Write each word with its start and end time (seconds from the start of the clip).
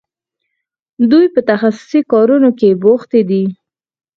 دوی 1.11 1.25
په 1.33 1.39
تخصصي 1.49 1.99
کارونو 2.11 2.49
کې 2.59 2.69
بوختې 2.81 3.21
دي. 3.29 3.43